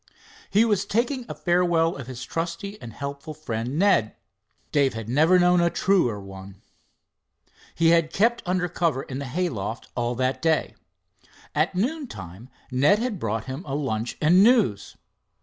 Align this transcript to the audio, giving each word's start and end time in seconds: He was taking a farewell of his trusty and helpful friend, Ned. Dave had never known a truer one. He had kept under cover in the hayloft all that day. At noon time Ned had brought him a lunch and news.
He 0.49 0.65
was 0.65 0.83
taking 0.87 1.27
a 1.29 1.35
farewell 1.35 1.95
of 1.95 2.07
his 2.07 2.23
trusty 2.25 2.81
and 2.81 2.91
helpful 2.91 3.35
friend, 3.35 3.77
Ned. 3.77 4.15
Dave 4.71 4.95
had 4.95 5.07
never 5.07 5.37
known 5.37 5.61
a 5.61 5.69
truer 5.69 6.19
one. 6.19 6.59
He 7.75 7.89
had 7.89 8.11
kept 8.11 8.41
under 8.47 8.67
cover 8.67 9.03
in 9.03 9.19
the 9.19 9.25
hayloft 9.25 9.89
all 9.93 10.15
that 10.15 10.41
day. 10.41 10.73
At 11.53 11.75
noon 11.75 12.07
time 12.07 12.49
Ned 12.71 12.97
had 12.97 13.19
brought 13.19 13.45
him 13.45 13.63
a 13.63 13.75
lunch 13.75 14.17
and 14.19 14.43
news. 14.43 14.95